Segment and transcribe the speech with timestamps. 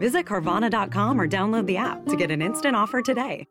[0.00, 3.46] Visit Carvana.com or download the app to get an instant offer today.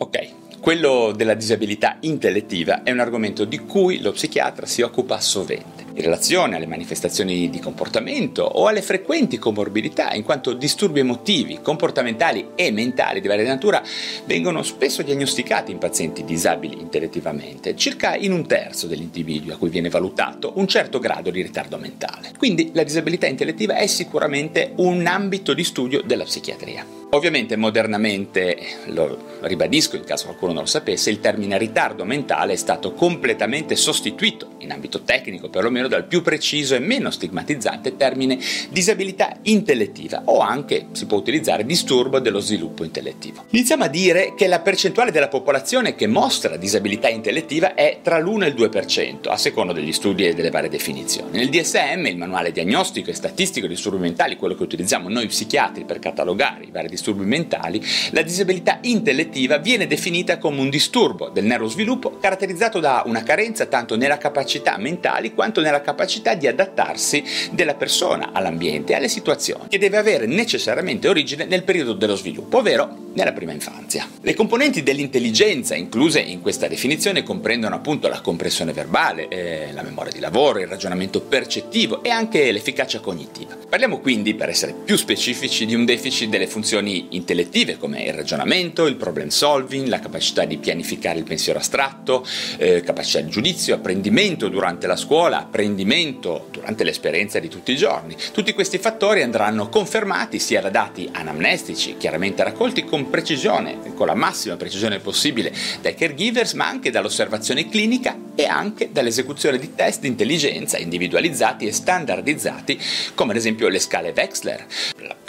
[0.00, 5.82] Ok, quello della disabilità intellettiva è un argomento di cui lo psichiatra si occupa sovente
[5.92, 12.50] in relazione alle manifestazioni di comportamento o alle frequenti comorbidità, in quanto disturbi emotivi, comportamentali
[12.54, 13.82] e mentali di varia natura
[14.24, 19.68] vengono spesso diagnosticati in pazienti disabili intellettivamente, circa in un terzo degli individui a cui
[19.68, 22.34] viene valutato un certo grado di ritardo mentale.
[22.38, 27.01] Quindi la disabilità intellettiva è sicuramente un ambito di studio della psichiatria.
[27.14, 32.56] Ovviamente modernamente, lo ribadisco in caso qualcuno non lo sapesse, il termine ritardo mentale è
[32.56, 38.38] stato completamente sostituito, in ambito tecnico perlomeno, dal più preciso e meno stigmatizzante termine
[38.70, 43.44] disabilità intellettiva o anche si può utilizzare disturbo dello sviluppo intellettivo.
[43.50, 48.44] Iniziamo a dire che la percentuale della popolazione che mostra disabilità intellettiva è tra l'1
[48.44, 51.36] e il 2%, a seconda degli studi e delle varie definizioni.
[51.36, 55.84] Nel DSM, il manuale diagnostico e statistico di disturbi mentali, quello che utilizziamo noi psichiatri
[55.84, 61.30] per catalogare i vari disturbi disturbi mentali, la disabilità intellettiva viene definita come un disturbo
[61.30, 67.24] del neurosviluppo caratterizzato da una carenza tanto nella capacità mentali quanto nella capacità di adattarsi
[67.50, 72.58] della persona all'ambiente e alle situazioni, che deve avere necessariamente origine nel periodo dello sviluppo,
[72.58, 74.08] ovvero nella prima infanzia.
[74.20, 80.12] Le componenti dell'intelligenza incluse in questa definizione comprendono appunto la comprensione verbale, eh, la memoria
[80.12, 83.56] di lavoro, il ragionamento percettivo e anche l'efficacia cognitiva.
[83.68, 88.86] Parliamo quindi, per essere più specifici, di un deficit delle funzioni intellettive come il ragionamento,
[88.86, 92.26] il problem solving, la capacità di pianificare il pensiero astratto,
[92.58, 98.16] eh, capacità di giudizio, apprendimento durante la scuola, apprendimento durante l'esperienza di tutti i giorni.
[98.32, 104.14] Tutti questi fattori andranno confermati sia da dati anamnestici, chiaramente raccolti con precisione, con la
[104.14, 110.08] massima precisione possibile dai caregivers, ma anche dall'osservazione clinica e anche dall'esecuzione di test di
[110.08, 112.78] intelligenza individualizzati e standardizzati,
[113.14, 114.66] come ad esempio le scale Wechsler.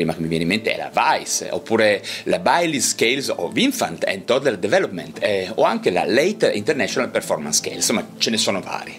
[0.00, 4.06] Prima che mi viene in mente è la VICE, oppure la Bailey Scales of Infant
[4.06, 8.62] and Toddler Development, eh, o anche la Late International Performance Scale, insomma ce ne sono
[8.62, 8.98] vari.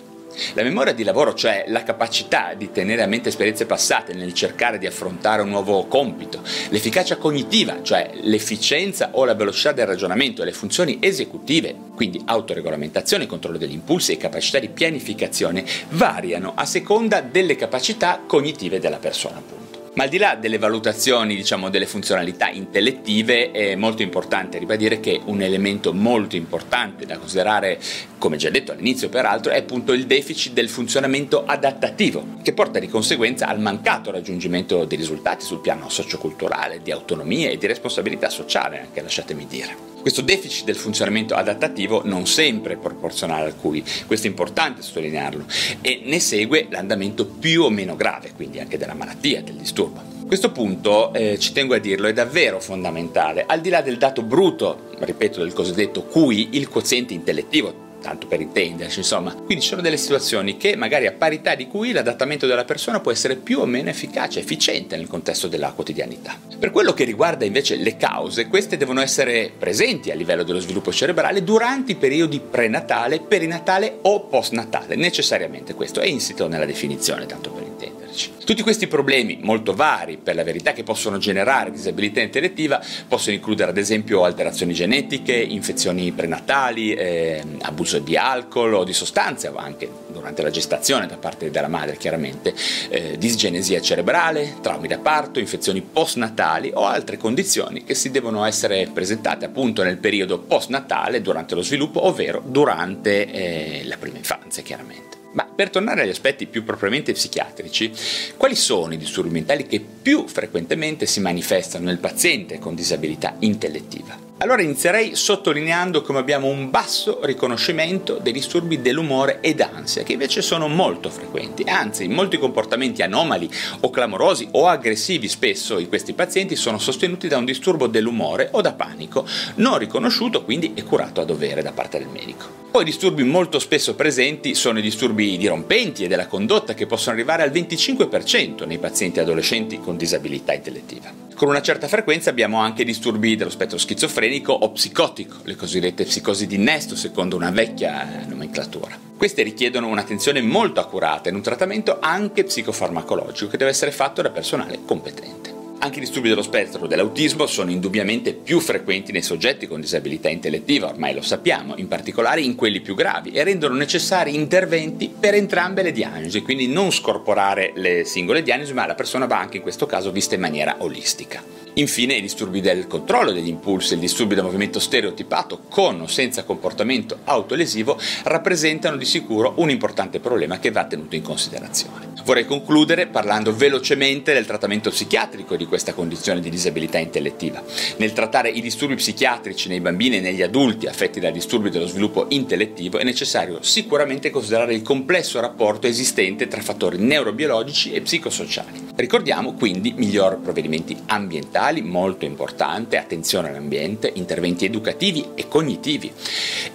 [0.53, 4.77] La memoria di lavoro, cioè la capacità di tenere a mente esperienze passate nel cercare
[4.77, 10.45] di affrontare un nuovo compito, l'efficacia cognitiva, cioè l'efficienza o la velocità del ragionamento e
[10.45, 17.21] le funzioni esecutive, quindi autoregolamentazione, controllo degli impulsi e capacità di pianificazione, variano a seconda
[17.21, 19.70] delle capacità cognitive della persona.
[19.93, 25.19] Ma al di là delle valutazioni, diciamo, delle funzionalità intellettive, è molto importante ribadire che
[25.25, 27.77] un elemento molto importante da considerare,
[28.17, 32.87] come già detto all'inizio peraltro, è appunto il deficit del funzionamento adattativo, che porta di
[32.87, 38.79] conseguenza al mancato raggiungimento dei risultati sul piano socioculturale, di autonomia e di responsabilità sociale,
[38.79, 39.90] anche lasciatemi dire.
[40.01, 45.45] Questo deficit del funzionamento adattativo non sempre è proporzionale al cui, questo è importante sottolinearlo,
[45.79, 50.01] e ne segue l'andamento più o meno grave, quindi anche della malattia, del disturbo.
[50.25, 54.23] Questo punto, eh, ci tengo a dirlo, è davvero fondamentale, al di là del dato
[54.23, 59.33] bruto, ripeto, del cosiddetto QI, il quoziente intellettivo, tanto per intenderci, insomma.
[59.33, 63.11] Quindi ci sono delle situazioni che magari a parità di cui l'adattamento della persona può
[63.11, 66.37] essere più o meno efficace, efficiente nel contesto della quotidianità.
[66.59, 70.91] Per quello che riguarda invece le cause, queste devono essere presenti a livello dello sviluppo
[70.91, 77.51] cerebrale durante i periodi prenatale, perinatale o postnatale, necessariamente questo è insito nella definizione, tanto
[77.51, 78.31] per intenderci esserci.
[78.45, 83.71] Tutti questi problemi, molto vari per la verità, che possono generare disabilità intellettiva, possono includere
[83.71, 90.41] ad esempio alterazioni genetiche, infezioni prenatali, eh, abuso di alcol o di sostanze, anche durante
[90.41, 92.53] la gestazione da parte della madre chiaramente,
[92.89, 98.89] eh, disgenesia cerebrale, traumi da parto, infezioni postnatali o altre condizioni che si devono essere
[98.93, 105.20] presentate appunto nel periodo postnatale, durante lo sviluppo, ovvero durante eh, la prima infanzia chiaramente.
[105.33, 107.91] Ma per tornare agli aspetti più propriamente psichiatrici,
[108.37, 114.30] quali sono i disturbi mentali che più frequentemente si manifestano nel paziente con disabilità intellettiva?
[114.41, 120.41] Allora inizierei sottolineando come abbiamo un basso riconoscimento dei disturbi dell'umore ed ansia, che invece
[120.41, 121.61] sono molto frequenti.
[121.67, 123.47] Anzi, molti comportamenti anomali
[123.81, 128.61] o clamorosi o aggressivi spesso in questi pazienti sono sostenuti da un disturbo dell'umore o
[128.61, 129.27] da panico,
[129.57, 132.61] non riconosciuto quindi e curato a dovere da parte del medico.
[132.71, 137.43] Poi disturbi molto spesso presenti sono i disturbi dirompenti e della condotta che possono arrivare
[137.43, 141.29] al 25% nei pazienti adolescenti con disabilità intellettiva.
[141.35, 146.05] Con una certa frequenza abbiamo anche disturbi dello spettro schizofrenico schizofrenico o psicotico, le cosiddette
[146.05, 148.97] psicosi di innesto secondo una vecchia nomenclatura.
[149.17, 154.31] Queste richiedono un'attenzione molto accurata e un trattamento anche psicofarmacologico che deve essere fatto da
[154.31, 155.60] personale competente.
[155.83, 160.87] Anche i disturbi dello spettro dell'autismo sono indubbiamente più frequenti nei soggetti con disabilità intellettiva,
[160.87, 165.81] ormai lo sappiamo, in particolare in quelli più gravi, e rendono necessari interventi per entrambe
[165.81, 169.87] le diagnosi, quindi non scorporare le singole diagnosi, ma la persona va anche in questo
[169.87, 171.43] caso vista in maniera olistica.
[171.73, 176.43] Infine i disturbi del controllo degli impulsi, il disturbi del movimento stereotipato con o senza
[176.43, 182.10] comportamento autolesivo rappresentano di sicuro un importante problema che va tenuto in considerazione.
[182.23, 187.63] Vorrei concludere parlando velocemente del trattamento psichiatrico di questa condizione di disabilità intellettiva.
[187.97, 192.27] Nel trattare i disturbi psichiatrici nei bambini e negli adulti affetti da disturbi dello sviluppo
[192.29, 198.89] intellettivo è necessario sicuramente considerare il complesso rapporto esistente tra fattori neurobiologici e psicosociali.
[198.95, 206.11] Ricordiamo quindi miglior provvedimenti ambientali, molto importante, attenzione all'ambiente, interventi educativi e cognitivi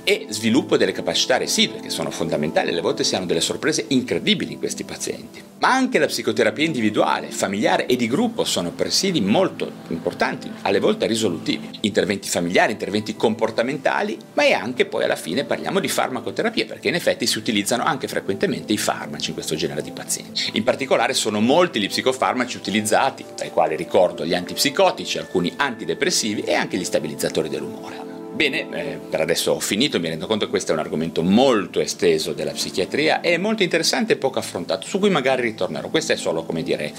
[0.09, 4.53] e sviluppo delle capacità residue che sono fondamentali, alle volte si hanno delle sorprese incredibili
[4.53, 5.43] in questi pazienti.
[5.59, 11.09] Ma anche la psicoterapia individuale, familiare e di gruppo sono presidi molto importanti, alle volte
[11.09, 11.71] risolutivi.
[11.81, 16.95] Interventi familiari, interventi comportamentali, ma è anche poi alla fine parliamo di farmacoterapia perché in
[16.95, 20.51] effetti si utilizzano anche frequentemente i farmaci in questo genere di pazienti.
[20.53, 26.43] In particolare sono molti gli psicofarmaci utilizzati, tra i quali ricordo gli antipsicotici, alcuni antidepressivi
[26.43, 28.06] e anche gli stabilizzatori dell'umore.
[28.37, 31.81] Bene, eh, per adesso ho finito, mi rendo conto che questo è un argomento molto
[31.81, 35.89] esteso della psichiatria e molto interessante e poco affrontato, su cui magari ritornerò.
[35.89, 36.93] Questo è solo, come dire,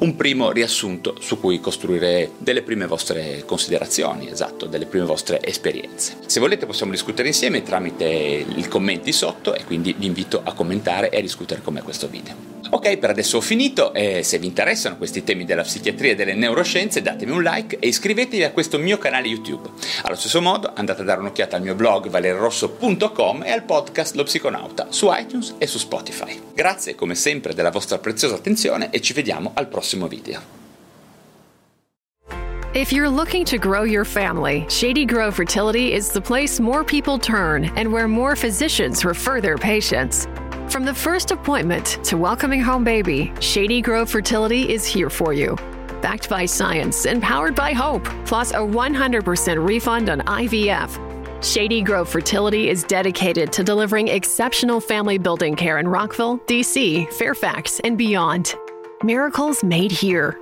[0.00, 6.18] un primo riassunto su cui costruire delle prime vostre considerazioni, esatto, delle prime vostre esperienze.
[6.26, 11.08] Se volete possiamo discutere insieme tramite i commenti sotto e quindi vi invito a commentare
[11.08, 12.51] e a discutere con me questo video.
[12.74, 16.32] Ok, per adesso ho finito e se vi interessano questi temi della psichiatria e delle
[16.32, 19.68] neuroscienze datemi un like e iscrivetevi a questo mio canale YouTube.
[20.04, 24.22] Allo stesso modo andate a dare un'occhiata al mio blog valerrosso.com e al podcast Lo
[24.22, 26.40] Psiconauta su iTunes e su Spotify.
[26.54, 30.40] Grazie come sempre della vostra preziosa attenzione e ci vediamo al prossimo video.
[32.72, 37.18] If you're looking to grow your family, Shady Grove Fertility is the place more people
[37.18, 40.26] turn and where more physicians refer their patients.
[40.72, 45.54] From the first appointment to welcoming home baby, Shady Grove Fertility is here for you.
[46.00, 51.44] Backed by science and powered by hope, plus a 100% refund on IVF.
[51.44, 57.78] Shady Grove Fertility is dedicated to delivering exceptional family building care in Rockville, DC, Fairfax,
[57.80, 58.54] and beyond.
[59.02, 60.41] Miracles made here.